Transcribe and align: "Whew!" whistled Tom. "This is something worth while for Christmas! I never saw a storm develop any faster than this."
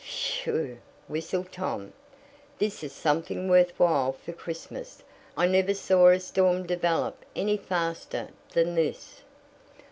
"Whew!" 0.45 0.79
whistled 1.07 1.51
Tom. 1.51 1.93
"This 2.57 2.83
is 2.83 2.91
something 2.91 3.47
worth 3.47 3.77
while 3.79 4.13
for 4.13 4.33
Christmas! 4.33 5.03
I 5.37 5.45
never 5.45 5.75
saw 5.75 6.07
a 6.07 6.19
storm 6.19 6.65
develop 6.65 7.23
any 7.35 7.55
faster 7.55 8.29
than 8.53 8.73
this." 8.73 9.21